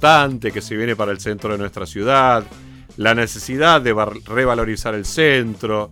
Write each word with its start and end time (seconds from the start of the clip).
que 0.00 0.60
se 0.60 0.76
viene 0.76 0.94
para 0.94 1.10
el 1.10 1.18
centro 1.18 1.50
de 1.50 1.58
nuestra 1.58 1.84
ciudad, 1.84 2.44
la 2.98 3.16
necesidad 3.16 3.80
de 3.80 3.92
revalorizar 4.26 4.94
el 4.94 5.04
centro, 5.04 5.90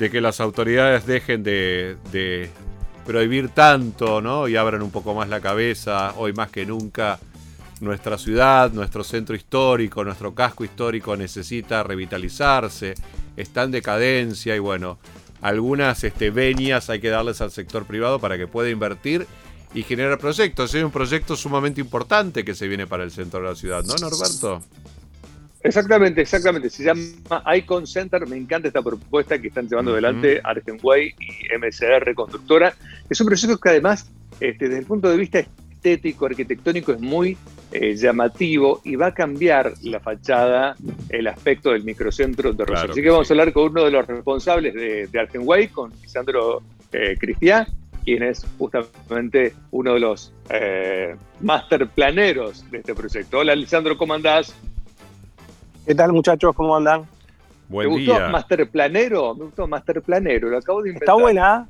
de 0.00 0.10
que 0.10 0.20
las 0.20 0.40
autoridades 0.40 1.06
dejen 1.06 1.44
de, 1.44 1.96
de 2.10 2.50
prohibir 3.04 3.50
tanto, 3.50 4.20
¿no? 4.20 4.48
Y 4.48 4.56
abran 4.56 4.82
un 4.82 4.90
poco 4.90 5.14
más 5.14 5.28
la 5.28 5.40
cabeza, 5.40 6.12
hoy 6.16 6.32
más 6.32 6.50
que 6.50 6.66
nunca 6.66 7.20
nuestra 7.80 8.18
ciudad, 8.18 8.72
nuestro 8.72 9.04
centro 9.04 9.36
histórico, 9.36 10.02
nuestro 10.02 10.34
casco 10.34 10.64
histórico 10.64 11.16
necesita 11.16 11.84
revitalizarse, 11.84 12.94
está 13.36 13.62
en 13.62 13.70
decadencia 13.70 14.56
y 14.56 14.58
bueno, 14.58 14.98
algunas 15.40 16.02
este, 16.02 16.30
venias 16.30 16.90
hay 16.90 16.98
que 16.98 17.10
darles 17.10 17.40
al 17.40 17.52
sector 17.52 17.84
privado 17.84 18.18
para 18.18 18.38
que 18.38 18.48
pueda 18.48 18.70
invertir 18.70 19.24
y 19.74 19.82
generar 19.82 20.18
proyectos. 20.18 20.74
Es 20.74 20.82
un 20.82 20.90
proyecto 20.90 21.36
sumamente 21.36 21.80
importante 21.80 22.44
que 22.44 22.54
se 22.54 22.68
viene 22.68 22.86
para 22.86 23.04
el 23.04 23.10
centro 23.10 23.40
de 23.40 23.46
la 23.46 23.54
ciudad, 23.54 23.84
¿no, 23.84 23.94
Norberto? 23.96 24.62
Exactamente, 25.62 26.20
exactamente. 26.20 26.70
Se 26.70 26.84
llama 26.84 27.02
Icon 27.56 27.86
Center. 27.86 28.26
Me 28.28 28.36
encanta 28.36 28.68
esta 28.68 28.82
propuesta 28.82 29.38
que 29.38 29.48
están 29.48 29.68
llevando 29.68 29.92
adelante 29.92 30.40
Argenway 30.42 31.14
y 31.18 31.58
MSR 31.58 32.14
Constructora. 32.14 32.74
Es 33.10 33.20
un 33.20 33.26
proyecto 33.26 33.58
que 33.58 33.68
además, 33.70 34.08
este, 34.38 34.68
desde 34.68 34.78
el 34.78 34.86
punto 34.86 35.10
de 35.10 35.16
vista 35.16 35.40
estético, 35.40 36.26
arquitectónico, 36.26 36.92
es 36.92 37.00
muy 37.00 37.36
eh, 37.72 37.96
llamativo 37.96 38.80
y 38.84 38.94
va 38.94 39.08
a 39.08 39.14
cambiar 39.14 39.72
la 39.82 39.98
fachada, 39.98 40.76
el 41.08 41.26
aspecto 41.26 41.72
del 41.72 41.82
microcentro 41.82 42.52
de 42.52 42.64
Rosario. 42.64 42.92
Así 42.92 43.02
que 43.02 43.10
vamos 43.10 43.28
a 43.28 43.34
hablar 43.34 43.52
con 43.52 43.70
uno 43.70 43.84
de 43.84 43.90
los 43.90 44.06
responsables 44.06 44.72
de, 44.72 45.08
de 45.08 45.18
Argenway, 45.18 45.68
con 45.68 45.92
Lisandro 46.00 46.62
eh, 46.92 47.16
Cristian, 47.18 47.66
quien 48.06 48.22
es 48.22 48.46
justamente 48.56 49.52
uno 49.72 49.94
de 49.94 50.00
los 50.00 50.32
eh, 50.48 51.16
master 51.40 51.88
planeros 51.88 52.64
de 52.70 52.78
este 52.78 52.94
proyecto. 52.94 53.38
Hola, 53.40 53.54
Lisandro, 53.56 53.98
¿cómo 53.98 54.14
andás? 54.14 54.54
¿Qué 55.84 55.92
tal, 55.92 56.12
muchachos? 56.12 56.54
¿Cómo 56.54 56.76
andan? 56.76 57.04
Buen 57.68 57.88
¿Te 57.88 57.94
gustó 57.94 58.28
Master 58.30 58.70
Planero? 58.70 59.34
Me 59.34 59.44
gustó 59.46 59.66
Master 59.66 60.00
Planero, 60.02 60.48
lo 60.48 60.58
acabo 60.58 60.82
de 60.82 60.90
inventar. 60.90 61.08
Está 61.08 61.20
buena, 61.20 61.68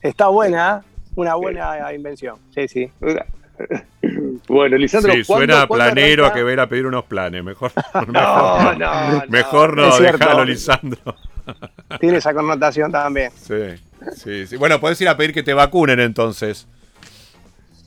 está 0.00 0.28
buena, 0.28 0.84
una 1.16 1.34
buena 1.34 1.92
invención. 1.92 2.36
Sí, 2.54 2.68
sí. 2.68 2.90
Bueno, 4.48 4.76
Lisandro, 4.76 5.12
sí, 5.12 5.22
suena 5.22 5.68
planero 5.68 6.26
a 6.26 6.32
que 6.32 6.42
ver 6.42 6.58
a 6.58 6.66
pedir 6.68 6.84
unos 6.84 7.04
planes. 7.04 7.44
Mejor 7.44 7.70
no, 8.08 8.74
no, 8.74 9.22
mejor 9.28 9.76
no, 9.76 9.98
déjalo, 9.98 10.44
Lisandro. 10.44 11.16
Tiene 12.00 12.18
esa 12.18 12.34
connotación 12.34 12.90
también. 12.90 13.30
Sí, 13.36 13.54
sí, 14.16 14.46
sí. 14.46 14.56
Bueno, 14.56 14.80
puedes 14.80 15.00
ir 15.00 15.08
a 15.08 15.16
pedir 15.16 15.32
que 15.32 15.42
te 15.42 15.54
vacunen 15.54 16.00
entonces. 16.00 16.66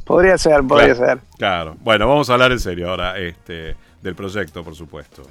Podría 0.06 0.38
ser, 0.38 0.64
podría 0.64 0.96
ser. 0.96 1.20
Claro. 1.38 1.76
Bueno, 1.82 2.08
vamos 2.08 2.30
a 2.30 2.34
hablar 2.34 2.52
en 2.52 2.60
serio 2.60 2.90
ahora 2.90 3.18
este, 3.18 3.76
del 4.02 4.16
proyecto, 4.16 4.64
por 4.64 4.76
supuesto. 4.76 5.24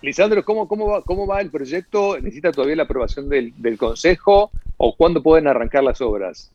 Lisandro, 0.00 0.44
¿cómo, 0.44 0.68
cómo, 0.68 0.86
va, 0.86 1.02
¿cómo 1.02 1.26
va 1.26 1.40
el 1.40 1.50
proyecto? 1.50 2.18
¿Necesita 2.20 2.52
todavía 2.52 2.76
la 2.76 2.84
aprobación 2.84 3.28
del, 3.28 3.52
Consejo 3.78 4.50
o 4.76 4.96
cuándo 4.96 5.22
pueden 5.22 5.48
arrancar 5.48 5.82
las 5.82 6.00
obras? 6.00 6.50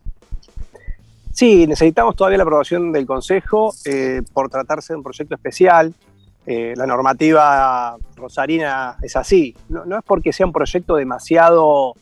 Sí, 1.32 1.68
necesitamos 1.68 2.16
todavía 2.16 2.38
la 2.38 2.44
aprobación 2.44 2.92
del 2.92 3.06
Consejo 3.06 3.74
eh, 3.86 4.22
por 4.34 4.50
tratarse 4.50 4.94
de 4.94 4.98
un 4.98 5.04
proyecto 5.04 5.36
especial. 5.36 5.94
Eh, 6.46 6.74
la 6.76 6.86
normativa 6.86 7.98
rosarina 8.16 8.98
es 9.02 9.16
así. 9.16 9.56
No, 9.70 9.84
es 9.98 10.04
porque 10.06 10.32
sea 10.32 10.46
un 10.46 10.54
proyecto 10.54 10.96
demasiado, 10.96 11.96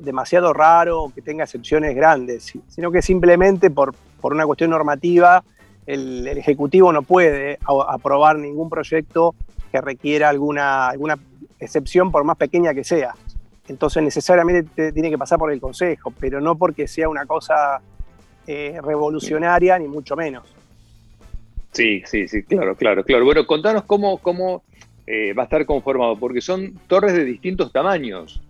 demasiado 0.00 0.52
raro 0.52 1.12
que 1.14 1.22
tenga 1.22 1.44
excepciones 1.44 1.94
grandes, 1.94 2.52
sino 2.68 2.90
que 2.90 3.02
simplemente 3.02 3.70
por, 3.70 3.94
por 4.20 4.32
una 4.32 4.46
cuestión 4.46 4.70
normativa 4.70 5.42
el, 5.88 6.26
Ejecutivo 6.28 6.92
no 6.92 7.02
puede 7.02 7.58
aprobar 7.66 8.38
ningún 8.38 8.68
proyecto 8.68 9.34
que 9.72 9.80
requiera 9.80 10.28
alguna, 10.28 10.88
alguna 10.88 11.18
excepción, 11.58 12.12
por 12.12 12.24
más 12.24 12.36
pequeña 12.36 12.74
que 12.74 12.84
sea. 12.84 13.14
Entonces 13.68 14.02
necesariamente 14.02 14.92
tiene 14.92 15.10
que 15.10 15.18
pasar 15.18 15.38
por 15.38 15.50
el 15.50 15.60
Consejo, 15.60 16.12
pero 16.18 16.40
no 16.40 16.56
porque 16.56 16.86
sea 16.86 17.08
una 17.08 17.26
cosa 17.26 17.80
eh, 18.46 18.78
revolucionaria, 18.82 19.78
ni 19.78 19.88
mucho 19.88 20.14
menos. 20.14 20.44
Sí, 21.72 22.02
sí, 22.06 22.28
sí, 22.28 22.42
claro, 22.42 22.76
claro, 22.76 23.04
claro. 23.04 23.24
Bueno, 23.24 23.46
contanos 23.46 23.84
cómo, 23.84 24.18
cómo 24.18 24.62
eh, 25.06 25.32
va 25.32 25.42
a 25.42 25.44
estar 25.44 25.64
conformado, 25.64 26.16
porque 26.16 26.40
son 26.40 26.74
torres 26.86 27.14
de 27.14 27.24
distintos 27.24 27.72
tamaños. 27.72 28.42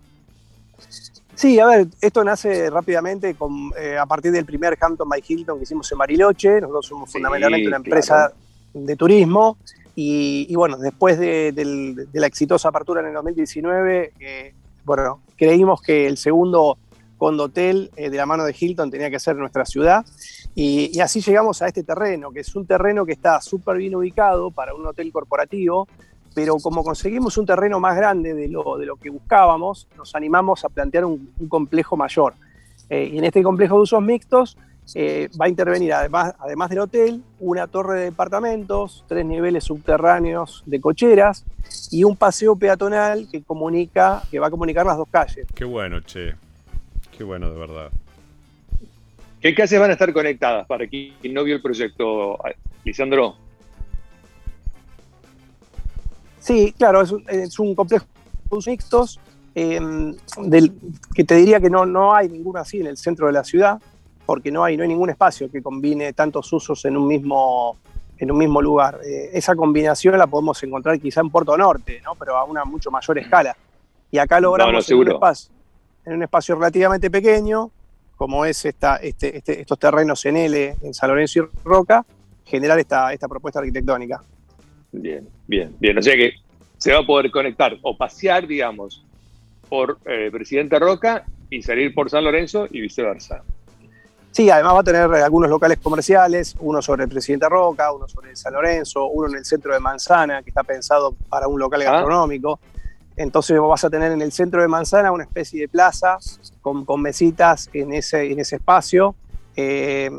Sí, 1.39 1.57
a 1.57 1.67
ver, 1.67 1.87
esto 2.01 2.21
nace 2.21 2.69
rápidamente 2.69 3.33
con, 3.33 3.71
eh, 3.79 3.97
a 3.97 4.05
partir 4.05 4.29
del 4.29 4.43
primer 4.43 4.77
Hampton 4.77 5.07
by 5.07 5.23
Hilton 5.25 5.57
que 5.57 5.63
hicimos 5.63 5.89
en 5.89 5.97
Bariloche. 5.97 6.59
Nosotros 6.59 6.85
somos 6.87 7.09
fundamentalmente 7.09 7.65
una 7.65 7.77
empresa 7.77 8.33
de 8.73 8.95
turismo 8.97 9.57
y, 9.95 10.53
bueno, 10.55 10.77
después 10.77 11.17
de, 11.17 11.53
la 12.11 12.27
exitosa 12.27 12.67
apertura 12.67 12.99
en 12.99 13.07
el 13.07 13.13
2019, 13.13 14.11
eh, 14.19 14.53
bueno, 14.83 15.21
creímos 15.37 15.81
que 15.81 16.07
el 16.07 16.17
segundo 16.17 16.77
condotel 17.17 17.89
eh, 17.95 18.09
de 18.09 18.17
la 18.17 18.25
mano 18.25 18.43
de 18.43 18.53
Hilton 18.59 18.91
tenía 18.91 19.09
que 19.09 19.19
ser 19.21 19.37
nuestra 19.37 19.65
ciudad. 19.65 20.05
Y, 20.55 20.99
así 20.99 21.21
llegamos 21.21 21.61
a 21.61 21.67
este 21.67 21.83
terreno, 21.83 22.31
que 22.31 22.41
es 22.41 22.53
un 22.53 22.65
terreno 22.65 23.05
que 23.05 23.13
está 23.13 23.39
súper 23.39 23.77
bien 23.77 23.95
ubicado 23.95 24.51
para 24.51 24.75
un 24.75 24.85
hotel 24.85 25.09
corporativo, 25.13 25.87
pero 26.39 26.55
como 26.55 26.85
conseguimos 26.85 27.37
un 27.37 27.45
terreno 27.45 27.81
más 27.81 27.97
grande 27.97 28.33
de 28.33 28.47
lo, 28.47 28.77
de 28.77 28.85
lo 28.85 28.95
que 28.95 29.09
buscábamos, 29.09 29.89
nos 29.97 30.15
animamos 30.15 30.63
a 30.63 30.69
plantear 30.69 31.03
un, 31.03 31.33
complejo 31.49 31.97
mayor. 31.97 32.33
Eh, 32.89 33.09
y 33.11 33.17
en 33.17 33.25
este 33.25 33.43
complejo 33.43 33.75
de 33.75 33.81
usos 33.81 34.01
mixtos 34.01 34.57
eh, 34.95 35.27
va 35.39 35.47
a 35.47 35.49
intervenir, 35.49 35.91
además, 35.91 36.33
además 36.39 36.69
del 36.69 36.79
hotel, 36.79 37.21
una 37.41 37.67
torre 37.67 37.97
de 37.97 38.05
departamentos, 38.05 39.03
tres 39.09 39.25
niveles 39.25 39.65
subterráneos 39.65 40.63
de 40.65 40.79
cocheras 40.79 41.43
y 41.91 42.05
un 42.05 42.15
paseo 42.15 42.55
peatonal 42.55 43.27
que 43.29 43.43
comunica, 43.43 44.23
que 44.31 44.39
va 44.39 44.47
a 44.47 44.49
comunicar 44.49 44.85
las 44.85 44.95
dos 44.95 45.09
calles. 45.11 45.45
Qué 45.53 45.65
bueno, 45.65 45.99
che. 45.99 46.35
Qué 47.17 47.25
bueno, 47.25 47.49
de 47.49 47.59
verdad. 47.59 47.91
¿Qué 49.41 49.53
calles 49.53 49.77
van 49.77 49.89
a 49.89 49.93
estar 49.93 50.13
conectadas 50.13 50.65
para 50.67 50.87
quien 50.87 51.33
no 51.33 51.43
vio 51.43 51.55
el 51.55 51.61
proyecto, 51.61 52.39
Lisandro? 52.85 53.48
Sí, 56.39 56.73
claro, 56.77 57.01
es 57.01 57.11
un, 57.11 57.23
es 57.27 57.59
un 57.59 57.75
complejo 57.75 58.05
de 58.51 58.71
mixtos 58.71 59.19
em, 59.55 60.15
del, 60.43 60.73
que 61.13 61.23
te 61.23 61.35
diría 61.35 61.59
que 61.59 61.69
no, 61.69 61.85
no 61.85 62.13
hay 62.13 62.29
ninguno 62.29 62.59
así 62.59 62.79
en 62.79 62.87
el 62.87 62.97
centro 62.97 63.27
de 63.27 63.33
la 63.33 63.43
ciudad 63.43 63.79
porque 64.29 64.51
no 64.51 64.63
hay, 64.63 64.77
no 64.77 64.83
hay 64.83 64.89
ningún 64.89 65.09
espacio 65.09 65.49
que 65.49 65.59
combine 65.59 66.13
tantos 66.13 66.53
usos 66.53 66.85
en 66.85 66.95
un 66.95 67.07
mismo, 67.07 67.77
en 68.15 68.29
un 68.29 68.37
mismo 68.37 68.61
lugar. 68.61 68.99
Eh, 69.03 69.31
esa 69.33 69.55
combinación 69.55 70.15
la 70.19 70.27
podemos 70.27 70.61
encontrar 70.61 70.99
quizá 70.99 71.21
en 71.21 71.31
Puerto 71.31 71.57
Norte, 71.57 71.99
¿no? 72.05 72.13
pero 72.13 72.37
a 72.37 72.43
una 72.43 72.63
mucho 72.63 72.91
mayor 72.91 73.17
escala. 73.17 73.57
Y 74.11 74.19
acá 74.19 74.39
logramos 74.39 74.87
en, 74.87 74.97
un 74.99 75.11
espacio, 75.13 75.51
en, 76.05 76.13
un 76.13 76.21
espacio, 76.21 76.53
relativamente 76.53 77.09
pequeño, 77.09 77.71
como 78.15 78.45
es 78.45 78.63
esta, 78.65 78.97
este, 78.97 79.35
este, 79.35 79.61
estos 79.61 79.79
terrenos 79.79 80.23
en 80.25 80.37
L, 80.37 80.75
en 80.79 80.93
San 80.93 81.09
Lorenzo 81.09 81.39
y 81.39 81.67
Roca, 81.67 82.05
generar 82.45 82.77
esta, 82.77 83.11
esta 83.11 83.27
propuesta 83.27 83.61
arquitectónica. 83.61 84.21
Bien, 84.91 85.27
bien, 85.47 85.75
bien. 85.79 85.97
O 85.97 86.01
sea 86.01 86.15
que 86.15 86.33
se 86.77 86.93
va 86.93 86.99
a 86.99 87.05
poder 87.05 87.29
conectar 87.31 87.77
o 87.81 87.95
pasear, 87.95 88.47
digamos, 88.47 89.03
por 89.67 89.99
eh, 90.05 90.29
Presidente 90.31 90.79
Roca 90.79 91.25
y 91.49 91.61
salir 91.61 91.93
por 91.93 92.09
San 92.09 92.23
Lorenzo 92.23 92.67
y 92.71 92.81
viceversa. 92.81 93.43
Sí, 94.31 94.49
además 94.49 94.75
va 94.75 94.79
a 94.79 94.83
tener 94.83 95.01
algunos 95.01 95.49
locales 95.49 95.79
comerciales, 95.79 96.55
uno 96.59 96.81
sobre 96.81 97.03
el 97.03 97.09
Presidente 97.09 97.49
Roca, 97.49 97.91
uno 97.91 98.07
sobre 98.07 98.35
San 98.35 98.53
Lorenzo, 98.53 99.07
uno 99.07 99.27
en 99.27 99.37
el 99.37 99.45
centro 99.45 99.73
de 99.73 99.79
Manzana, 99.79 100.43
que 100.43 100.49
está 100.49 100.63
pensado 100.63 101.15
para 101.29 101.47
un 101.47 101.59
local 101.59 101.81
ah. 101.81 101.91
gastronómico. 101.91 102.59
Entonces 103.15 103.59
vas 103.59 103.83
a 103.83 103.89
tener 103.89 104.11
en 104.11 104.21
el 104.21 104.31
centro 104.31 104.61
de 104.61 104.67
Manzana 104.67 105.11
una 105.11 105.23
especie 105.23 105.61
de 105.61 105.67
plaza 105.67 106.17
con, 106.61 106.85
mesitas 107.01 107.69
en 107.73 107.93
ese, 107.93 108.31
en 108.31 108.39
ese 108.39 108.57
espacio. 108.57 109.15
Eh, 109.57 110.09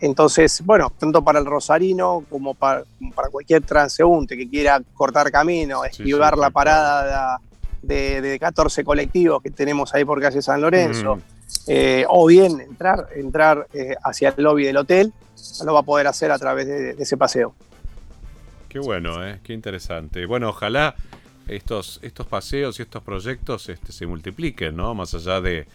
entonces, 0.00 0.62
bueno, 0.64 0.92
tanto 0.98 1.22
para 1.22 1.38
el 1.38 1.46
rosarino 1.46 2.24
como 2.28 2.54
para, 2.54 2.84
para, 3.14 3.28
cualquier 3.28 3.62
transeúnte 3.62 4.36
que 4.36 4.48
quiera 4.48 4.80
cortar 4.94 5.30
camino, 5.30 5.84
esquivar 5.84 6.36
la 6.36 6.50
parada 6.50 7.40
de, 7.82 8.36
14 8.38 8.84
colectivos 8.84 9.42
que 9.42 9.50
tenemos 9.50 9.94
ahí 9.94 10.04
por 10.04 10.20
calle 10.20 10.42
San 10.42 10.60
Lorenzo. 10.60 11.16
Mm. 11.16 11.20
Eh, 11.68 12.04
o 12.08 12.26
bien 12.26 12.60
entrar, 12.60 13.08
entrar 13.14 13.66
eh, 13.72 13.94
hacia 14.02 14.34
el 14.36 14.44
lobby 14.44 14.64
del 14.64 14.76
hotel, 14.76 15.12
lo 15.64 15.74
va 15.74 15.80
a 15.80 15.82
poder 15.82 16.06
hacer 16.06 16.30
a 16.30 16.38
través 16.38 16.66
de, 16.66 16.90
ese 16.98 17.16
paseo. 17.16 17.54
Qué 18.68 18.78
bueno, 18.78 19.26
¿eh? 19.26 19.40
qué 19.42 19.52
interesante. 19.52 20.26
Bueno, 20.26 20.50
ojalá 20.50 20.94
estos, 21.48 22.00
estos 22.02 22.26
paseos 22.26 22.78
y 22.78 22.82
estos 22.82 23.02
proyectos 23.02 23.68
este, 23.68 23.92
se 23.92 24.06
multipliquen, 24.06 24.76
¿no? 24.76 24.94
Más 24.94 25.14
allá 25.14 25.40
de, 25.40 25.66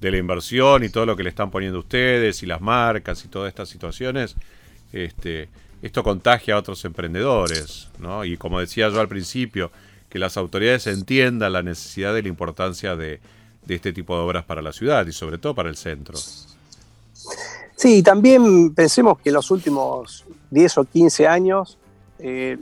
la 0.00 0.16
inversión 0.16 0.84
y 0.84 0.88
todo 0.88 1.06
lo 1.06 1.16
que 1.16 1.22
le 1.22 1.30
están 1.30 1.50
poniendo 1.50 1.78
ustedes 1.78 2.42
y 2.42 2.46
las 2.46 2.60
marcas 2.60 3.24
y 3.24 3.28
todas 3.28 3.48
estas 3.48 3.68
situaciones, 3.68 4.36
este, 4.92 5.48
esto 5.82 6.02
contagia 6.02 6.54
a 6.54 6.58
otros 6.58 6.84
emprendedores, 6.84 7.88
¿no? 7.98 8.24
Y 8.24 8.36
como 8.36 8.60
decía 8.60 8.88
yo 8.88 9.00
al 9.00 9.08
principio, 9.08 9.70
que 10.08 10.18
las 10.18 10.36
autoridades 10.36 10.86
entiendan 10.86 11.52
la 11.52 11.62
necesidad 11.62 12.14
de 12.14 12.22
la 12.22 12.28
importancia 12.28 12.96
de, 12.96 13.20
de 13.66 13.74
este 13.74 13.92
tipo 13.92 14.16
de 14.16 14.22
obras 14.22 14.44
para 14.44 14.62
la 14.62 14.72
ciudad 14.72 15.06
y 15.06 15.12
sobre 15.12 15.38
todo 15.38 15.54
para 15.54 15.68
el 15.68 15.76
centro. 15.76 16.18
Sí, 17.76 18.02
también 18.02 18.74
pensemos 18.74 19.18
que 19.20 19.30
en 19.30 19.34
los 19.34 19.50
últimos 19.50 20.24
10 20.50 20.78
o 20.78 20.84
15 20.84 21.26
años 21.26 21.78
eh, 22.18 22.58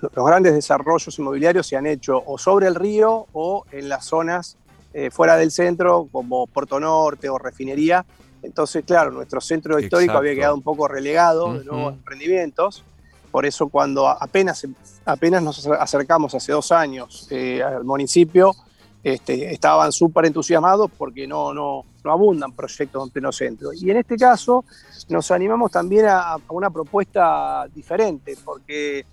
los 0.00 0.26
grandes 0.26 0.54
desarrollos 0.54 1.18
inmobiliarios 1.18 1.66
se 1.66 1.76
han 1.76 1.86
hecho 1.86 2.22
o 2.24 2.38
sobre 2.38 2.66
el 2.66 2.74
río 2.74 3.26
o 3.32 3.64
en 3.70 3.88
las 3.88 4.06
zonas 4.06 4.56
eh, 4.92 5.10
fuera 5.10 5.36
del 5.36 5.50
centro, 5.50 6.08
como 6.10 6.46
Puerto 6.46 6.80
Norte 6.80 7.28
o 7.28 7.38
Refinería. 7.38 8.04
Entonces, 8.42 8.84
claro, 8.84 9.10
nuestro 9.10 9.40
centro 9.40 9.78
histórico 9.78 10.14
había 10.14 10.34
quedado 10.34 10.54
un 10.54 10.62
poco 10.62 10.88
relegado 10.88 11.58
de 11.58 11.64
nuevos 11.64 11.94
emprendimientos. 11.94 12.84
Por 13.30 13.46
eso 13.46 13.68
cuando 13.68 14.08
apenas, 14.08 14.66
apenas 15.04 15.42
nos 15.42 15.66
acercamos 15.66 16.34
hace 16.34 16.50
dos 16.52 16.72
años 16.72 17.28
eh, 17.30 17.62
al 17.62 17.84
municipio, 17.84 18.52
este, 19.04 19.52
estaban 19.52 19.92
súper 19.92 20.26
entusiasmados 20.26 20.90
porque 20.98 21.26
no, 21.26 21.54
no, 21.54 21.84
no, 22.02 22.12
abundan 22.12 22.52
proyectos 22.52 23.06
en 23.06 23.10
pleno 23.10 23.30
centro. 23.30 23.72
Y 23.72 23.90
en 23.90 23.98
este 23.98 24.16
caso 24.16 24.64
nos 25.08 25.30
animamos 25.30 25.70
también 25.70 26.06
a, 26.08 26.36
una 26.48 26.70
propuesta 26.70 27.66
diferente, 27.72 28.36
porque 28.44 29.06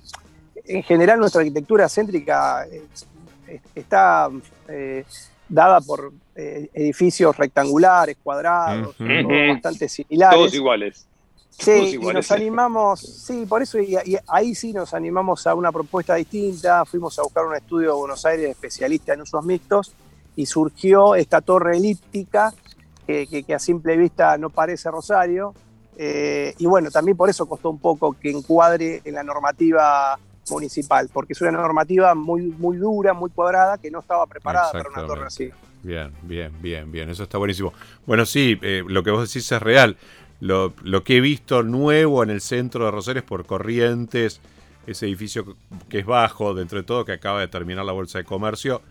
en 0.65 0.81
general 0.81 1.19
nuestra 1.19 1.41
arquitectura 1.41 1.88
céntrica 1.88 2.65
está 3.75 4.29
eh, 4.68 5.06
dada 5.49 5.81
por 5.81 6.11
eh, 6.35 6.69
edificios 6.73 7.35
rectangulares, 7.38 8.17
cuadrados, 8.23 8.95
bastante 8.97 9.89
similares. 9.89 10.38
Todos 10.38 10.53
iguales. 10.53 11.07
Sí, 11.49 11.95
y 11.95 11.97
nos 11.97 12.31
animamos, 12.31 12.99
sí, 12.99 13.45
por 13.47 13.63
eso 13.63 13.79
y, 13.79 13.97
ahí 14.27 14.53
sí 14.53 14.73
nos 14.73 14.94
animamos 14.94 15.47
a 15.47 15.55
una 15.55 15.71
propuesta 15.71 16.15
distinta. 16.15 16.85
Fuimos 16.85 17.17
a 17.17 17.23
buscar 17.23 17.45
un 17.45 17.55
estudio 17.55 17.94
de 17.94 17.99
Buenos 17.99 18.25
Aires 18.25 18.51
especialista 18.51 19.13
en 19.13 19.21
usos 19.21 19.44
mixtos 19.44 19.91
y 20.35 20.45
surgió 20.45 21.15
esta 21.15 21.41
torre 21.41 21.77
elíptica 21.77 22.53
que, 23.07 23.45
a 23.55 23.59
simple 23.59 23.97
vista 23.97 24.38
no 24.38 24.51
parece 24.51 24.91
Rosario. 24.91 25.53
Eh, 25.97 26.53
y 26.59 26.67
bueno, 26.67 26.91
también 26.91 27.17
por 27.17 27.29
eso 27.29 27.47
costó 27.47 27.71
un 27.71 27.79
poco 27.79 28.13
que 28.13 28.29
encuadre 28.29 29.01
en 29.03 29.15
la 29.15 29.23
normativa 29.23 30.19
municipal, 30.49 31.09
porque 31.11 31.33
es 31.33 31.41
una 31.41 31.51
normativa 31.51 32.15
muy, 32.15 32.44
muy 32.44 32.77
dura, 32.77 33.13
muy 33.13 33.29
cuadrada, 33.29 33.77
que 33.77 33.91
no 33.91 33.99
estaba 33.99 34.25
preparada 34.25 34.71
para 34.71 34.89
una 34.89 35.05
torre 35.05 35.25
así. 35.25 35.49
Bien, 35.83 36.11
bien, 36.23 36.51
bien, 36.61 36.91
bien, 36.91 37.09
eso 37.09 37.23
está 37.23 37.38
buenísimo. 37.38 37.73
Bueno, 38.05 38.25
sí, 38.25 38.59
eh, 38.61 38.83
lo 38.88 39.03
que 39.03 39.11
vos 39.11 39.27
decís 39.27 39.51
es 39.51 39.61
real 39.61 39.97
lo, 40.39 41.03
que 41.03 41.17
he 41.17 41.21
visto 41.21 41.63
nuevo 41.63 42.23
en 42.23 42.29
el 42.29 42.41
centro 42.41 42.85
de 42.85 42.91
Rosario 42.91 43.21
es 43.21 43.25
por 43.25 43.45
Corrientes, 43.45 44.39
ese 44.85 45.05
edificio 45.07 45.55
que 45.89 45.99
es 45.99 46.05
bajo, 46.05 46.53
dentro 46.53 46.77
de 46.77 46.83
todo, 46.83 47.05
que 47.05 47.13
acaba 47.13 47.39
de 47.41 47.47
terminar 47.47 47.85
la 47.85 47.91
Bolsa 47.91 48.19
de 48.19 48.23
Comercio, 48.23 48.81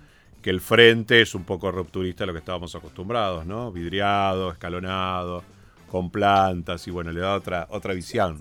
que 0.43 0.51
el 0.51 0.61
frente 0.61 1.23
es 1.23 1.35
un 1.35 1.45
poco 1.45 1.71
rupturista 1.71 2.25
a 2.25 2.27
lo 2.27 2.33
que 2.33 2.41
estábamos 2.41 2.75
acostumbrados, 2.75 3.47
¿no? 3.47 3.73
Vidriado, 3.73 4.51
escalonado, 4.51 5.43
con 5.91 6.11
plantas 6.11 6.87
y 6.89 6.91
bueno, 6.91 7.13
le 7.13 7.21
da 7.21 7.35
otra, 7.35 7.67
otra 7.71 7.95
visión. 7.95 8.41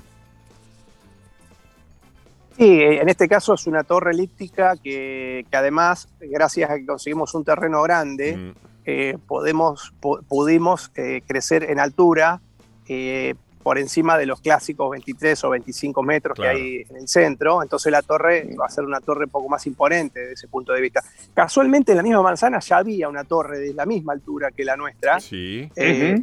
Sí, 2.58 2.82
en 2.82 3.10
este 3.10 3.28
caso 3.28 3.54
es 3.54 3.68
una 3.68 3.84
torre 3.84 4.12
elíptica 4.12 4.76
que, 4.82 5.46
además, 5.52 6.08
gracias 6.20 6.70
a 6.70 6.78
que 6.78 6.86
conseguimos 6.86 7.34
un 7.34 7.44
terreno 7.44 7.82
grande, 7.82 8.38
mm. 8.38 8.52
eh, 8.86 9.18
podemos, 9.28 9.94
pudimos 10.28 10.92
eh, 10.96 11.22
crecer 11.28 11.70
en 11.70 11.80
altura 11.80 12.40
eh, 12.88 13.36
por 13.66 13.80
encima 13.80 14.16
de 14.16 14.28
los 14.28 14.42
clásicos 14.42 14.92
23 14.92 15.44
o 15.44 15.50
25 15.50 16.04
metros 16.04 16.38
que 16.38 16.48
hay 16.48 16.86
en 16.88 16.98
el 16.98 17.08
centro. 17.08 17.64
Entonces 17.64 17.92
la 17.92 18.04
torre 18.04 18.48
va 18.62 18.68
a 18.68 18.70
ser 18.70 18.86
una 18.86 19.02
torre 19.02 19.26
un 19.26 19.32
poco 19.32 19.50
más 19.50 19.66
imponente 19.66 20.20
desde 20.20 20.34
ese 20.34 20.48
punto 20.48 20.72
de 20.72 20.82
vista. 20.82 21.02
Casualmente 21.34 21.92
en 21.92 21.98
la 21.98 22.04
misma 22.04 22.22
manzana 22.22 22.60
ya 22.60 22.78
había 22.78 23.10
una 23.10 23.24
torre 23.24 23.58
de 23.58 23.74
la 23.74 23.88
misma 23.88 24.14
altura 24.14 24.52
que 24.52 24.64
la 24.64 24.78
nuestra. 24.78 25.20
Sí. 25.20 25.68
Eh, 25.76 26.22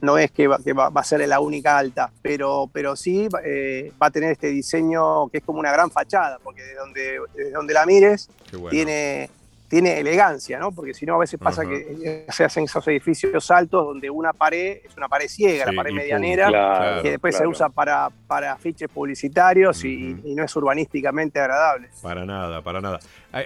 no 0.00 0.18
es 0.18 0.30
que, 0.30 0.46
va, 0.46 0.58
a 0.94 1.04
ser 1.04 1.26
la 1.26 1.40
única 1.40 1.78
alta, 1.78 2.10
pero, 2.22 2.68
pero 2.72 2.96
sí 2.96 3.28
eh, 3.44 3.92
va 4.00 4.06
a 4.06 4.10
tener 4.10 4.32
este 4.32 4.48
diseño 4.48 5.28
que 5.28 5.38
es 5.38 5.44
como 5.44 5.58
una 5.58 5.72
gran 5.72 5.90
fachada, 5.90 6.38
porque 6.42 6.62
desde 6.62 6.76
donde, 6.76 7.20
desde 7.34 7.50
donde 7.50 7.74
la 7.74 7.86
mires 7.86 8.28
tiene 8.70 9.30
tiene 9.68 10.00
elegancia, 10.00 10.58
¿no? 10.58 10.72
Porque 10.72 10.94
si 10.94 11.04
no, 11.04 11.16
a 11.16 11.18
veces 11.18 11.38
pasa 11.38 11.62
que 11.64 12.24
se 12.30 12.44
hacen 12.44 12.64
esos 12.64 12.86
edificios 12.88 13.50
altos 13.50 13.84
donde 13.84 14.08
una 14.08 14.32
pared 14.32 14.78
es 14.82 14.96
una 14.96 15.08
pared 15.08 15.28
ciega, 15.28 15.66
la 15.66 15.72
pared 15.74 15.92
medianera, 15.92 17.00
que 17.02 17.10
después 17.10 17.36
se 17.36 17.46
usa 17.46 17.68
para, 17.68 18.08
para 18.26 18.52
afiches 18.52 18.88
publicitarios 18.88 19.84
y, 19.84 20.16
no 20.38 20.44
es 20.44 20.56
urbanísticamente 20.56 21.40
agradable. 21.40 21.88
Para 22.00 22.24
nada, 22.24 22.62
para 22.62 22.80
nada. 22.80 23.00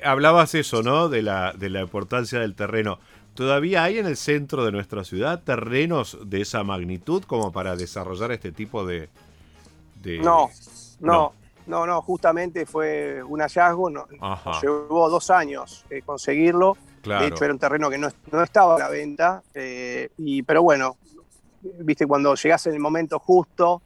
Hablabas 0.05 0.55
eso, 0.55 0.83
¿no? 0.83 1.09
De 1.09 1.23
la, 1.23 1.53
de 1.53 1.71
la 1.71 1.81
importancia 1.81 2.39
del 2.39 2.55
terreno. 2.55 2.99
¿Todavía 3.35 3.85
hay 3.85 3.99
en 3.99 4.07
el 4.07 4.17
centro 4.17 4.65
de 4.65 4.73
nuestra 4.73 5.05
ciudad 5.05 5.43
terrenos 5.43 6.19
de 6.25 6.43
esa 6.43 6.63
magnitud 6.65 7.25
como 7.25 7.51
para 7.53 7.77
desarrollar 7.77 8.33
este 8.33 8.53
tipo 8.53 8.85
de... 8.85 9.09
no, 10.23 10.51
no. 11.01 11.33
No, 11.65 11.87
no, 11.87 12.03
justamente 12.03 12.67
fue 12.67 13.23
un 13.23 13.41
hallazgo, 13.41 13.89
no, 13.89 14.07
llevó 14.61 15.09
dos 15.09 15.31
años 15.31 15.85
eh, 15.91 16.03
conseguirlo. 16.05 16.77
De 17.05 17.29
hecho, 17.29 17.45
era 17.45 17.53
un 17.53 17.59
terreno 17.59 17.89
que 17.89 17.99
no, 17.99 18.09
estaba 18.43 18.77
a 18.77 18.79
la 18.79 18.89
venta. 18.89 19.43
Eh, 19.55 20.11
y, 20.19 20.43
pero 20.43 20.63
bueno, 20.63 20.97
viste, 21.63 22.07
cuando 22.07 22.35
llegase 22.35 22.69
en 22.69 22.75
el 22.75 22.81
momento 22.81 23.19
justo 23.19 23.83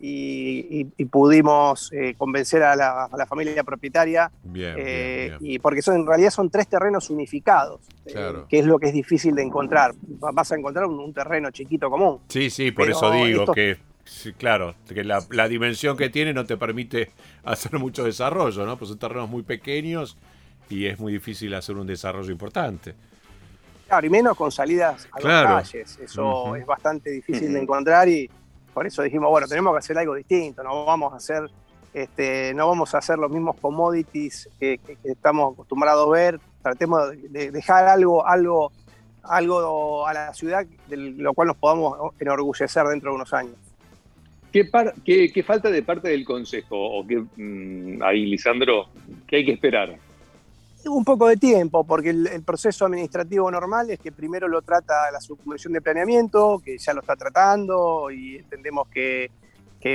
y, 0.00 0.84
pudimos 1.06 1.90
eh, 1.92 2.14
convencer 2.16 2.62
a 2.62 2.76
la, 2.76 3.26
familia 3.26 3.64
propietaria, 3.64 4.30
y 5.40 5.58
porque 5.58 5.82
son, 5.82 5.96
en 5.96 6.06
realidad 6.06 6.30
son 6.30 6.50
tres 6.50 6.68
terrenos 6.68 7.10
unificados, 7.10 7.80
que 8.48 8.58
es 8.58 8.66
lo 8.66 8.78
que 8.78 8.88
es 8.88 8.94
difícil 8.94 9.34
de 9.34 9.42
encontrar. 9.42 9.94
Vas 10.00 10.52
a 10.52 10.56
encontrar 10.56 10.86
un, 10.86 11.12
terreno 11.12 11.50
chiquito 11.50 11.90
común. 11.90 12.20
Sí, 12.28 12.50
sí, 12.50 12.70
por 12.70 12.90
eso 12.90 13.10
digo 13.10 13.52
que 13.52 13.88
Sí, 14.08 14.32
claro, 14.32 14.74
que 14.88 15.04
la, 15.04 15.48
dimensión 15.48 15.96
que 15.96 16.08
tiene 16.08 16.32
no 16.32 16.46
te 16.46 16.56
permite 16.56 17.10
hacer 17.44 17.78
mucho 17.78 18.04
desarrollo, 18.04 18.64
¿no? 18.64 18.78
Pues 18.78 18.88
son 18.88 18.98
terrenos 18.98 19.28
muy 19.28 19.42
pequeños 19.42 20.16
y 20.70 20.86
es 20.86 20.98
muy 20.98 21.12
difícil 21.12 21.54
hacer 21.54 21.76
un 21.76 21.86
desarrollo 21.86 22.32
importante. 22.32 22.94
Claro, 23.86 24.06
y 24.06 24.10
menos 24.10 24.36
con 24.36 24.50
salidas 24.50 25.08
a 25.12 25.20
las 25.20 25.44
calles. 25.44 25.98
Eso 25.98 26.56
es 26.56 26.66
bastante 26.66 27.10
difícil 27.10 27.52
de 27.52 27.60
encontrar 27.62 28.08
y 28.08 28.30
por 28.72 28.86
eso 28.86 29.02
dijimos, 29.02 29.30
bueno, 29.30 29.46
tenemos 29.46 29.72
que 29.74 29.78
hacer 29.78 29.98
algo 29.98 30.14
distinto, 30.14 30.62
no 30.62 30.84
vamos 30.84 31.12
a 31.12 31.16
hacer, 31.16 31.50
este, 31.92 32.54
no 32.54 32.68
vamos 32.68 32.94
a 32.94 32.98
hacer 32.98 33.18
los 33.18 33.30
mismos 33.30 33.56
commodities 33.60 34.48
que, 34.58 34.80
estamos 35.04 35.54
acostumbrados 35.54 36.06
a 36.06 36.10
ver. 36.10 36.40
Tratemos 36.62 37.10
de 37.30 37.50
dejar 37.50 37.86
algo, 37.86 38.26
algo, 38.26 38.72
algo 39.22 40.06
a 40.06 40.12
la 40.12 40.34
ciudad 40.34 40.66
de 40.88 40.96
lo 40.96 41.34
cual 41.34 41.48
nos 41.48 41.56
podamos 41.56 42.12
enorgullecer 42.20 42.84
dentro 42.86 43.10
de 43.10 43.16
unos 43.16 43.32
años. 43.32 43.56
¿Qué, 44.52 45.44
falta 45.44 45.70
de 45.70 45.82
parte 45.82 46.08
del 46.08 46.24
Consejo? 46.24 46.76
¿O 46.76 47.06
qué, 47.06 47.22
mm, 47.36 48.02
ahí, 48.02 48.26
Lisandro, 48.26 48.88
qué 49.26 49.36
hay 49.36 49.44
que 49.44 49.52
esperar? 49.52 49.96
Un 50.88 51.04
poco 51.04 51.28
de 51.28 51.36
tiempo, 51.36 51.84
porque 51.84 52.10
el, 52.10 52.42
proceso 52.44 52.86
administrativo 52.86 53.50
normal 53.50 53.90
es 53.90 53.98
que 53.98 54.10
primero 54.10 54.48
lo 54.48 54.62
trata 54.62 55.10
la 55.12 55.20
subcomisión 55.20 55.72
de 55.72 55.80
planeamiento, 55.80 56.60
que 56.64 56.78
ya 56.78 56.94
lo 56.94 57.00
está 57.00 57.14
tratando 57.16 58.10
y 58.10 58.36
entendemos 58.36 58.88
que, 58.88 59.30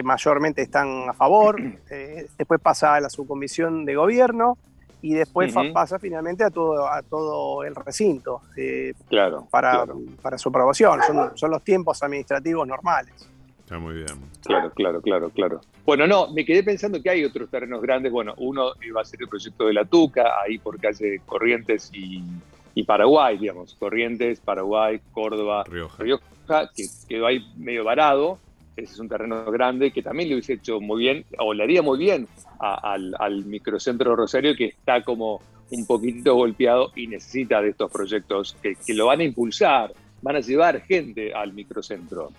mayormente 0.03 0.61
están 0.61 1.09
a 1.09 1.13
favor. 1.13 1.61
Eh, 1.89 2.27
después 2.37 2.59
pasa 2.59 2.95
a 2.95 3.01
la 3.01 3.09
subcomisión 3.09 3.85
de 3.85 3.95
gobierno 3.95 4.57
y 5.01 5.13
después 5.13 5.53
pasa 5.73 5.99
finalmente 5.99 6.43
a 6.43 6.49
todo, 6.49 6.87
a 6.87 7.03
todo 7.03 7.63
el 7.63 7.75
recinto 7.75 8.41
eh, 8.55 8.93
claro, 9.09 9.47
para, 9.51 9.85
para 10.21 10.37
su 10.37 10.49
aprobación. 10.49 11.01
Son, 11.05 11.37
son 11.37 11.51
los 11.51 11.61
tiempos 11.63 12.01
administrativos 12.01 12.67
normales. 12.67 13.13
Está 13.63 13.79
muy 13.79 13.95
bien. 13.95 14.07
Claro, 14.43 14.71
claro, 14.71 15.01
claro, 15.01 15.29
claro. 15.29 15.61
Bueno, 15.85 16.05
no, 16.05 16.27
me 16.33 16.43
quedé 16.43 16.63
pensando 16.63 17.01
que 17.01 17.09
hay 17.09 17.23
otros 17.23 17.49
terrenos 17.49 17.81
grandes. 17.81 18.11
Bueno, 18.11 18.33
uno 18.37 18.73
va 18.95 19.01
a 19.01 19.05
ser 19.05 19.21
el 19.21 19.29
proyecto 19.29 19.67
de 19.67 19.73
la 19.73 19.85
Tuca, 19.85 20.41
ahí 20.43 20.57
por 20.57 20.79
calle 20.79 21.21
Corrientes 21.25 21.89
y, 21.93 22.83
Paraguay, 22.83 23.37
digamos. 23.37 23.75
Corrientes, 23.75 24.41
Paraguay, 24.41 24.99
Córdoba, 25.13 25.63
Rioja, 25.63 26.69
que 26.75 26.85
quedó 27.07 27.27
ahí 27.27 27.39
medio 27.55 27.85
varado. 27.85 28.37
Ese 28.75 28.93
es 28.93 28.99
un 28.99 29.07
terreno 29.07 29.45
grande 29.45 29.91
que 29.91 30.01
también 30.01 30.29
le 30.29 30.35
hubiese 30.35 30.53
hecho 30.53 30.81
muy 30.81 31.03
bien, 31.03 31.25
o 31.37 31.53
le 31.53 31.63
haría 31.63 31.81
muy 31.81 31.97
bien 31.97 32.27
al, 32.59 33.45
microcentro 33.45 34.15
Rosario, 34.15 34.55
que 34.55 34.65
está 34.65 35.03
como 35.03 35.41
un 35.71 35.85
poquitito 35.85 36.35
golpeado 36.35 36.91
y 36.95 37.07
necesita 37.07 37.61
de 37.61 37.69
estos 37.69 37.89
proyectos 37.91 38.57
que, 38.61 38.75
que 38.75 38.93
lo 38.93 39.05
van 39.05 39.21
a 39.21 39.23
impulsar, 39.23 39.93
van 40.21 40.35
a 40.35 40.39
llevar 40.39 40.81
gente 40.81 41.33
al 41.33 41.53
microcentro. 41.53 42.31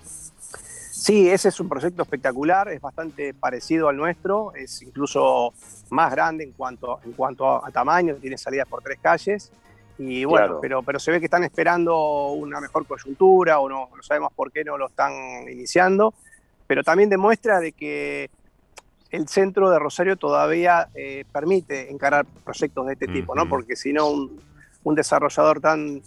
Sí, 1.04 1.28
ese 1.28 1.50
es 1.50 1.60
un 1.60 1.68
proyecto 1.68 2.00
espectacular, 2.00 2.70
es 2.70 2.80
bastante 2.80 3.34
parecido 3.34 3.90
al 3.90 3.96
nuestro, 3.98 4.54
es 4.54 4.80
incluso 4.80 5.52
más 5.90 6.10
grande 6.10 6.44
en 6.44 6.52
cuanto, 6.52 6.98
en 7.04 7.12
cuanto 7.12 7.62
a, 7.62 7.70
tamaño, 7.70 8.14
tiene 8.14 8.38
salidas 8.38 8.66
por 8.66 8.82
tres 8.82 9.00
calles. 9.02 9.52
Y 9.98 10.24
bueno, 10.24 10.60
pero, 10.62 10.82
pero 10.82 10.98
se 10.98 11.10
ve 11.10 11.18
que 11.18 11.26
están 11.26 11.44
esperando 11.44 12.28
una 12.28 12.58
mejor 12.58 12.86
coyuntura 12.86 13.58
o 13.60 13.68
no, 13.68 13.90
no 13.94 14.02
sabemos 14.02 14.32
por 14.32 14.50
qué 14.50 14.64
no 14.64 14.78
lo 14.78 14.86
están 14.86 15.12
iniciando. 15.46 16.14
Pero 16.66 16.82
también 16.82 17.10
demuestra 17.10 17.60
de 17.60 17.72
que 17.72 18.30
el 19.10 19.28
centro 19.28 19.68
de 19.68 19.78
Rosario 19.78 20.16
todavía 20.16 20.88
eh, 20.94 21.26
permite 21.30 21.90
encarar 21.90 22.24
proyectos 22.24 22.86
de 22.86 22.94
este 22.94 23.08
tipo, 23.08 23.34
¿no? 23.34 23.46
Porque 23.46 23.76
si 23.76 23.92
no, 23.92 24.08
un, 24.08 24.40
un 24.84 24.94
desarrollador 24.94 25.60
tan, 25.60 26.00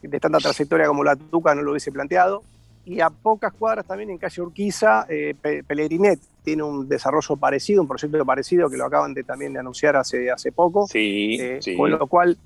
de 0.00 0.20
tanta 0.20 0.38
trayectoria 0.38 0.86
como 0.86 1.02
la 1.02 1.16
Tuca 1.16 1.56
no 1.56 1.62
lo 1.62 1.72
hubiese 1.72 1.90
planteado 1.90 2.44
y 2.86 3.00
a 3.00 3.08
pocas 3.10 3.52
cuadras 3.54 3.86
también 3.86 4.10
en 4.10 4.18
calle 4.18 4.42
Urquiza, 4.42 5.06
eh, 5.08 5.34
Pellegrinet, 5.66 6.20
tiene 6.42 6.62
un 6.62 6.86
desarrollo 6.88 7.36
parecido, 7.36 7.80
un 7.82 7.88
proyecto 7.88 8.24
parecido 8.26 8.68
que 8.68 8.76
lo 8.76 8.84
acaban 8.84 9.14
de, 9.14 9.24
también 9.24 9.52
de 9.54 9.60
anunciar 9.60 9.96
hace, 9.96 10.30
hace 10.30 10.52
poco. 10.52 10.86
Sí, 10.86 11.36
Eh, 11.40 11.58
sí. 11.62 11.76
Con 11.76 11.90
lo 11.90 12.06
cual, 12.06 12.36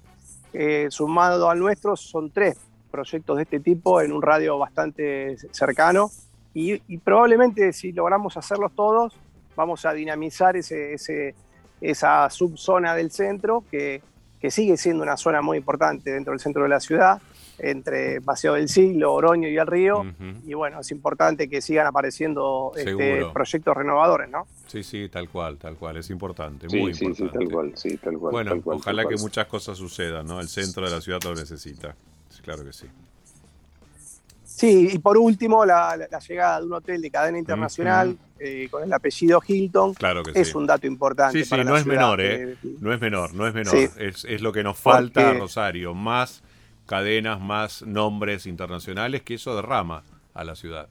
eh, 0.52 0.86
sumado 0.90 1.50
al 1.50 1.58
nuestro, 1.58 1.96
son 1.96 2.30
tres 2.30 2.56
proyectos 2.90 3.36
de 3.36 3.42
este 3.42 3.60
tipo 3.60 4.00
en 4.00 4.12
un 4.12 4.22
radio 4.22 4.56
bastante 4.58 5.36
cercano 5.50 6.10
y, 6.54 6.80
y 6.88 6.98
probablemente 6.98 7.72
si 7.72 7.92
logramos 7.92 8.36
hacerlos 8.36 8.72
todos, 8.74 9.14
vamos 9.56 9.84
a 9.84 9.92
dinamizar 9.92 10.56
ese, 10.56 10.94
ese- 10.94 11.34
esa 11.80 12.28
subzona 12.30 12.94
del 12.94 13.10
centro 13.10 13.64
que, 13.70 14.00
que 14.40 14.50
sigue 14.50 14.76
siendo 14.76 15.02
una 15.02 15.16
zona 15.16 15.42
muy 15.42 15.58
importante 15.58 16.10
dentro 16.12 16.32
del 16.32 16.40
centro 16.40 16.62
de 16.62 16.68
la 16.68 16.80
ciudad, 16.80 17.20
entre 17.58 18.20
Paseo 18.20 18.54
del 18.54 18.68
Siglo, 18.68 19.12
Oroño 19.14 19.48
y 19.48 19.56
el 19.58 19.66
Río. 19.66 20.04
Y 20.46 20.54
bueno, 20.54 20.80
es 20.80 20.90
importante 20.90 21.48
que 21.48 21.60
sigan 21.60 21.86
apareciendo 21.86 22.72
este, 22.76 23.26
proyectos 23.32 23.76
renovadores, 23.76 24.28
¿no? 24.30 24.46
Sí, 24.66 24.82
sí, 24.82 25.08
tal 25.08 25.28
cual, 25.28 25.56
tal 25.58 25.76
cual. 25.76 25.96
Es 25.96 26.10
importante, 26.10 26.68
Sí, 26.68 26.78
muy 26.78 26.94
sí, 26.94 27.04
importante. 27.06 27.32
sí, 27.38 27.44
tal 27.44 27.52
cual, 27.54 27.72
sí, 27.76 27.96
tal 27.96 28.18
cual. 28.18 28.32
Bueno, 28.32 28.50
tal 28.52 28.62
cual, 28.62 28.78
ojalá 28.78 29.02
tal 29.02 29.14
que 29.14 29.20
muchas 29.20 29.46
cosas 29.46 29.76
sucedan, 29.78 30.26
¿no? 30.26 30.40
El 30.40 30.48
centro 30.48 30.84
de 30.84 30.90
la 30.94 31.00
ciudad 31.00 31.20
lo 31.24 31.34
necesita. 31.34 31.94
Sí, 32.28 32.42
Claro 32.42 32.64
que 32.64 32.72
sí. 32.72 32.86
Sí, 34.44 34.88
y 34.92 34.98
por 34.98 35.16
último, 35.18 35.64
la, 35.64 35.96
la- 35.96 36.08
la 36.10 36.18
llegada 36.18 36.60
de 36.60 36.66
un 36.66 36.72
hotel 36.72 37.00
de 37.00 37.10
cadena 37.10 37.38
internacional 37.38 38.16
eh, 38.40 38.66
con 38.70 38.82
el 38.82 38.92
apellido 38.92 39.40
Hilton 39.46 39.94
Claro 39.94 40.22
que 40.24 40.40
es 40.40 40.48
sí. 40.48 40.56
un 40.56 40.66
dato 40.66 40.86
importante. 40.86 41.38
Sí, 41.38 41.44
sí, 41.44 41.50
para 41.50 41.62
no 41.64 41.72
la 41.72 41.78
es 41.78 41.82
ciudad. 41.84 41.96
menor, 42.00 42.20
¿eh? 42.20 42.52
Eh, 42.52 42.56
No 42.80 42.92
es 42.92 43.00
menor, 43.00 43.34
no 43.34 43.46
es 43.46 43.54
menor. 43.54 43.72
Sí. 43.76 43.88
Es, 43.98 44.24
es 44.24 44.40
lo 44.40 44.52
que 44.52 44.62
nos 44.64 44.76
falta 44.76 45.20
a 45.20 45.24
Porque- 45.26 45.38
Rosario. 45.40 45.94
Más 45.94 46.42
cadenas, 46.88 47.38
más 47.40 47.82
nombres 47.82 48.46
internacionales 48.46 49.22
que 49.22 49.34
eso 49.34 49.54
derrama 49.54 50.02
a 50.34 50.42
la 50.42 50.56
ciudad. 50.56 50.88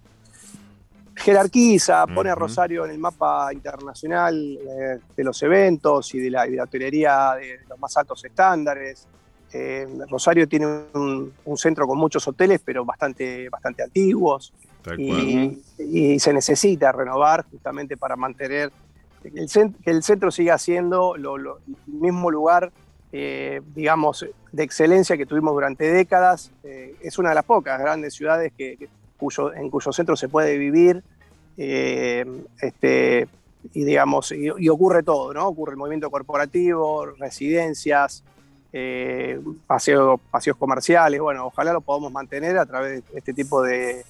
jerarquiza, 1.15 2.05
pone 2.07 2.29
a. 2.29 2.35
Rosario 2.35 2.85
en 2.85 2.91
el 2.91 2.99
mapa 2.99 3.51
internacional 3.51 4.35
eh, 4.61 4.99
de 5.15 5.23
los 5.23 5.41
eventos 5.41 6.13
y 6.13 6.19
de 6.19 6.29
la, 6.29 6.47
y 6.47 6.51
de 6.51 6.57
la 6.57 6.63
hotelería 6.63 7.33
de 7.39 7.59
los 7.67 7.79
más 7.79 7.97
altos 7.97 8.23
estándares. 8.23 9.07
Eh, 9.51 9.87
Rosario 10.09 10.47
tiene 10.47 10.67
un, 10.93 11.33
un 11.45 11.57
centro 11.57 11.87
con 11.87 11.97
muchos 11.97 12.27
hoteles, 12.27 12.61
pero 12.63 12.85
bastante, 12.85 13.49
bastante 13.49 13.81
antiguos. 13.83 14.53
Y, 14.97 15.59
y 15.79 16.19
se 16.19 16.31
necesita 16.33 16.91
renovar 16.91 17.45
justamente 17.49 17.97
para 17.97 18.15
mantener 18.15 18.71
que 19.23 19.29
el, 19.89 20.03
centro 20.03 20.29
siga 20.31 20.57
siendo 20.57 21.17
lo- 21.17 21.37
lo- 21.37 21.57
el 21.87 21.93
mismo 21.93 22.29
lugar, 22.29 22.71
eh, 23.11 23.61
digamos, 23.73 24.25
de 24.51 24.63
excelencia 24.63 25.17
que 25.17 25.25
tuvimos 25.25 25.53
durante 25.53 25.89
décadas. 25.89 26.51
Eh, 26.63 26.95
es 27.01 27.17
una 27.17 27.29
de 27.29 27.35
las 27.35 27.45
pocas 27.45 27.79
grandes 27.79 28.13
ciudades 28.13 28.51
que, 28.57 28.77
en 29.55 29.69
cuyo 29.69 29.91
centro 29.91 30.15
se 30.15 30.29
puede 30.29 30.57
vivir. 30.57 31.03
eh, 31.57 32.25
este, 32.61 33.27
y 33.73 33.83
digamos, 33.83 34.31
y, 34.31 34.69
ocurre 34.69 35.03
todo, 35.03 35.33
¿no? 35.33 35.47
Ocurre 35.47 35.71
el 35.71 35.77
movimiento 35.77 36.09
corporativo, 36.11 37.05
residencias, 37.17 38.23
eh, 38.71 39.39
paseo- 39.65 40.19
paseos 40.31 40.55
comerciales. 40.57 41.19
Bueno, 41.19 41.47
ojalá 41.47 41.73
lo 41.73 41.81
podamos 41.81 42.11
mantener 42.11 42.57
a 42.59 42.65
través 42.65 43.03
de 43.11 43.17
este 43.17 43.33
tipo 43.33 43.63
de, 43.63 44.05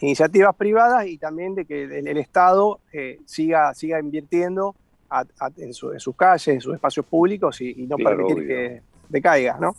iniciativas 0.00 0.54
privadas 0.54 1.06
y 1.06 1.16
también 1.18 1.54
de 1.54 1.64
que 1.64 1.84
el, 1.84 2.06
el 2.08 2.16
Estado 2.18 2.78
siga, 3.26 3.74
siga 3.74 3.98
invirtiendo 3.98 4.74
a- 5.10 5.24
a- 5.40 5.50
en, 5.56 5.74
su- 5.74 5.92
en 5.92 6.00
sus 6.00 6.14
calles, 6.16 6.48
en 6.48 6.60
sus 6.60 6.74
espacios 6.74 7.04
públicos 7.06 7.60
y, 7.60 7.82
y 7.82 7.86
no 7.86 7.96
Claro, 7.96 8.16
permitir 8.28 8.36
obvio. 8.44 8.48
que 8.48 8.82
decaiga, 9.08 9.58
¿no? 9.60 9.74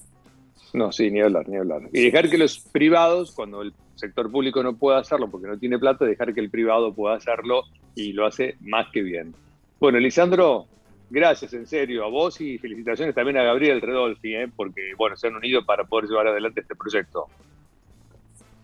No, 0.74 0.92
sí, 0.92 1.10
ni 1.12 1.22
hablar, 1.22 1.48
ni 1.50 1.58
hablar. 1.58 1.82
Y 1.92 2.04
dejar 2.06 2.30
que 2.30 2.38
los 2.38 2.60
privados, 2.60 3.34
cuando 3.34 3.62
el 3.62 3.74
sector 3.96 4.32
público 4.32 4.64
no 4.64 4.76
pueda 4.78 5.00
hacerlo 5.00 5.30
porque 5.30 5.48
no 5.48 5.58
tiene 5.58 5.78
plata, 5.80 6.06
dejar 6.06 6.34
que 6.34 6.40
el 6.40 6.50
privado 6.50 6.94
pueda 6.94 7.16
hacerlo 7.16 7.64
y 7.96 8.14
lo 8.14 8.26
hace 8.26 8.56
más 8.62 8.88
que 8.92 9.02
bien. 9.02 9.34
Bueno, 9.80 10.00
Lisandro, 10.00 10.66
gracias 11.10 11.54
en 11.54 11.66
serio 11.68 12.06
a 12.06 12.10
vos 12.10 12.40
y 12.40 12.58
felicitaciones 12.58 13.14
también 13.14 13.38
a 13.38 13.44
Gabriel 13.44 13.82
Redolfi, 13.82 14.36
¿eh? 14.36 14.48
porque 14.56 14.94
bueno, 14.98 15.16
se 15.18 15.28
han 15.28 15.36
unido 15.36 15.66
para 15.66 15.84
poder 15.84 16.10
llevar 16.10 16.28
adelante 16.28 16.62
este 16.62 16.76
proyecto. 16.76 17.26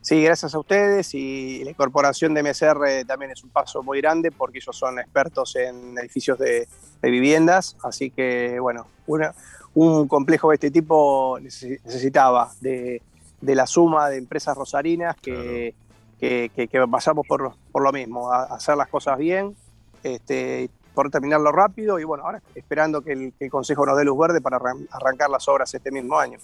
Sí, 0.07 0.23
gracias 0.23 0.55
a 0.55 0.59
ustedes 0.59 1.13
y 1.15 1.61
la 1.65 1.71
incorporación 1.71 2.33
de 2.33 2.41
MSR 2.41 3.03
también 3.05 3.31
es 3.31 3.43
un 3.43 3.49
paso 3.49 3.83
muy 3.83 3.99
grande 3.99 4.31
porque 4.31 4.59
ellos 4.59 4.73
son 4.73 4.99
expertos 4.99 5.53
en 5.57 5.97
edificios 5.97 6.39
de, 6.39 6.65
de 7.01 7.09
viviendas, 7.11 7.75
así 7.83 8.09
que 8.11 8.57
bueno, 8.61 8.87
una- 9.05 9.33
un 9.73 10.07
complejo 10.07 10.47
de 10.51 10.55
este 10.55 10.71
tipo 10.71 11.37
necesi- 11.39 11.81
necesitaba 11.83 12.49
de, 12.61 13.01
de 13.41 13.55
la 13.55 13.67
suma 13.67 14.07
de 14.09 14.15
empresas 14.15 14.55
rosarinas 14.55 15.13
que, 15.21 15.75
que, 16.21 16.51
que- 16.55 16.69
que 16.69 16.87
pasamos 16.87 17.27
por, 17.27 17.51
por 17.73 17.83
lo 17.83 17.91
mismo, 17.91 18.31
a, 18.31 18.43
hacer 18.45 18.77
las 18.77 18.87
cosas 18.87 19.17
bien, 19.17 19.57
este, 20.03 20.69
por 20.93 21.09
terminarlo 21.11 21.51
rápido 21.51 21.99
y 21.99 22.05
bueno, 22.05 22.23
ahora 22.23 22.41
esperando 22.55 23.01
que 23.01 23.11
el, 23.11 23.33
que 23.37 23.43
el 23.45 23.51
Consejo 23.51 23.85
nos 23.85 23.97
dé 23.97 24.05
luz 24.05 24.17
verde 24.17 24.39
para 24.39 24.57
arran- 24.57 24.87
arrancar 24.89 25.29
las 25.29 25.45
obras 25.49 25.73
este 25.73 25.91
mismo 25.91 26.17
año. 26.17 26.39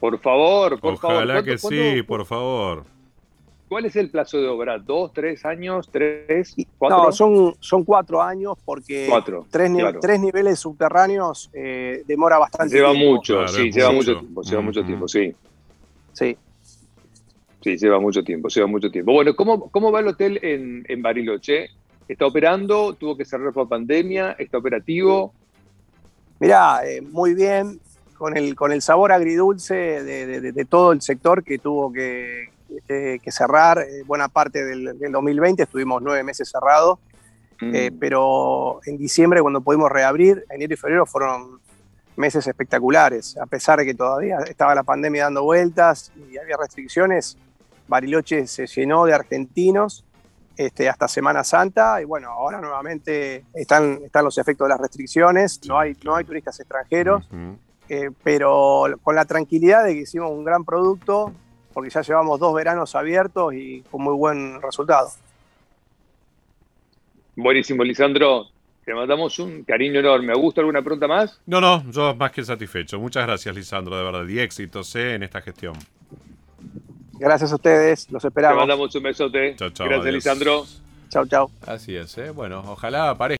Por 0.00 0.18
favor, 0.20 0.80
por 0.80 0.96
favor. 0.98 1.16
Ojalá 1.16 1.34
¿cuánto- 1.34 1.50
que 1.50 1.58
sí, 1.58 2.02
por 2.02 2.24
favor. 2.24 2.84
¿Cuál 3.68 3.84
es 3.84 3.94
el 3.94 4.10
plazo 4.10 4.38
de 4.40 4.48
obra? 4.48 4.78
¿Dos, 4.78 5.12
tres 5.12 5.44
años, 5.44 5.88
tres, 5.92 6.54
cuatro? 6.76 7.04
No, 7.04 7.12
son, 7.12 7.54
son 7.60 7.84
cuatro 7.84 8.20
años 8.20 8.54
porque 8.64 9.06
Cuatro, 9.08 9.46
tres, 9.48 9.70
claro. 9.70 10.00
tres 10.00 10.18
niveles 10.18 10.58
subterráneos 10.58 11.48
eh, 11.52 12.02
demora 12.04 12.38
bastante 12.38 12.74
Lleva 12.74 12.90
tiempo. 12.90 13.12
mucho, 13.12 13.34
Claro, 13.34 13.48
sí, 13.48 13.70
lleva 13.70 13.92
mucho. 13.92 14.10
mucho 14.10 14.20
tiempo, 14.20 14.42
lleva 14.42 14.62
mucho 14.62 14.84
tiempo, 14.84 15.06
sí. 15.08 15.32
Sí. 16.12 16.36
Sí, 17.62 17.76
lleva 17.76 18.00
mucho 18.00 18.24
tiempo, 18.24 18.48
lleva 18.48 18.66
mucho 18.66 18.90
tiempo. 18.90 19.12
Bueno, 19.12 19.36
¿cómo, 19.36 19.70
cómo 19.70 19.92
va 19.92 20.00
el 20.00 20.08
hotel 20.08 20.40
en, 20.42 20.82
en 20.88 21.02
Bariloche? 21.02 21.68
¿Está 22.08 22.26
operando? 22.26 22.94
¿Tuvo 22.94 23.16
que 23.16 23.24
cerrar 23.24 23.52
por 23.52 23.68
pandemia? 23.68 24.34
¿Está 24.38 24.58
operativo? 24.58 25.32
Mirá, 26.40 26.80
eh, 26.88 27.02
muy 27.02 27.34
bien, 27.34 27.78
con 28.20 28.36
el, 28.36 28.54
con 28.54 28.70
el 28.70 28.82
sabor 28.82 29.12
agridulce 29.12 29.74
de, 30.04 30.52
de- 30.52 30.64
todo 30.66 30.92
el 30.92 31.00
sector 31.00 31.42
que 31.42 31.58
tuvo 31.58 31.90
que, 31.90 32.50
que- 32.86 33.18
que 33.22 33.32
cerrar. 33.32 33.78
eh, 33.78 34.02
buena 34.04 34.28
parte 34.28 34.62
del, 34.62 34.98
del 34.98 35.10
2020 35.10 35.62
estuvimos 35.62 36.02
nueve 36.02 36.22
meses 36.22 36.50
cerrados, 36.50 36.98
eh, 37.62 37.90
Mm. 37.90 37.98
pero 37.98 38.80
en 38.84 38.98
diciembre 38.98 39.40
cuando 39.40 39.62
pudimos 39.62 39.90
reabrir, 39.90 40.44
enero 40.50 40.74
y 40.74 40.76
febrero 40.76 41.06
fueron 41.06 41.60
meses 42.16 42.46
espectaculares. 42.46 43.38
A 43.38 43.46
pesar 43.46 43.78
de 43.78 43.86
que 43.86 43.94
todavía 43.94 44.36
estaba 44.46 44.74
la 44.74 44.82
pandemia 44.82 45.24
dando 45.24 45.42
vueltas 45.42 46.12
y 46.30 46.36
había 46.36 46.58
restricciones, 46.58 47.38
Bariloche 47.88 48.46
se 48.46 48.66
llenó 48.66 49.06
de 49.06 49.14
argentinos 49.14 50.04
este, 50.58 50.90
hasta 50.90 51.08
Semana 51.08 51.42
Santa 51.42 52.02
y 52.02 52.04
bueno, 52.04 52.28
ahora 52.28 52.60
nuevamente 52.60 53.44
están, 53.54 54.00
están 54.04 54.26
los 54.26 54.36
efectos 54.36 54.66
de 54.66 54.70
las 54.70 54.80
restricciones, 54.80 55.58
no 55.66 55.78
hay, 55.78 55.96
no 56.04 56.14
hay 56.16 56.24
turistas 56.26 56.60
extranjeros. 56.60 57.26
Eh, 57.92 58.10
pero 58.22 58.84
con 59.02 59.16
la 59.16 59.24
tranquilidad 59.24 59.84
de 59.84 59.94
que 59.94 60.00
hicimos 60.02 60.30
un 60.30 60.44
gran 60.44 60.64
producto, 60.64 61.32
porque 61.74 61.90
ya 61.90 62.02
llevamos 62.02 62.38
dos 62.38 62.54
veranos 62.54 62.94
abiertos 62.94 63.52
y 63.52 63.82
con 63.90 64.02
muy 64.02 64.14
buen 64.14 64.62
resultado. 64.62 65.08
Buenísimo, 67.34 67.82
Lisandro. 67.82 68.46
Te 68.84 68.94
mandamos 68.94 69.38
un 69.40 69.64
cariño 69.64 70.00
enorme. 70.00 70.32
¿Augusto, 70.32 70.60
alguna 70.60 70.82
pregunta 70.82 71.08
más? 71.08 71.40
No, 71.46 71.60
no, 71.60 71.84
yo 71.90 72.14
más 72.14 72.30
que 72.32 72.44
satisfecho. 72.44 72.98
Muchas 73.00 73.26
gracias, 73.26 73.54
Lisandro, 73.54 73.96
de 73.96 74.04
verdad. 74.04 74.26
Y 74.28 74.38
éxitos 74.38 74.94
eh, 74.96 75.14
en 75.14 75.22
esta 75.24 75.40
gestión. 75.40 75.74
Gracias 77.18 77.52
a 77.52 77.56
ustedes, 77.56 78.10
los 78.10 78.22
Te 78.22 78.28
esperamos. 78.28 78.58
mandamos 78.58 78.94
un 78.94 79.02
besote. 79.02 79.54
Chao, 79.56 79.70
chao. 79.70 79.86
Gracias, 79.86 80.02
adiós. 80.06 80.14
Lisandro. 80.14 80.64
Chau, 81.10 81.26
chau. 81.26 81.50
Así 81.66 81.96
es, 81.96 82.16
¿eh? 82.18 82.30
Bueno, 82.30 82.62
ojalá 82.66 83.10
aparezca. 83.10 83.28